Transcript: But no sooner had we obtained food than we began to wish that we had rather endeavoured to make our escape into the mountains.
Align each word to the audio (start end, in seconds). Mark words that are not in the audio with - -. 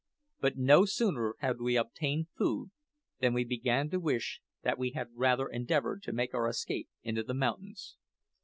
But 0.39 0.57
no 0.57 0.85
sooner 0.85 1.35
had 1.41 1.59
we 1.61 1.77
obtained 1.77 2.29
food 2.35 2.71
than 3.19 3.35
we 3.35 3.43
began 3.43 3.91
to 3.91 3.99
wish 3.99 4.41
that 4.63 4.79
we 4.79 4.93
had 4.93 5.09
rather 5.13 5.47
endeavoured 5.47 6.01
to 6.01 6.11
make 6.11 6.33
our 6.33 6.47
escape 6.49 6.89
into 7.03 7.21
the 7.21 7.35
mountains. 7.35 7.97